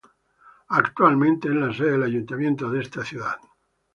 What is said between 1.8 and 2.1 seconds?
del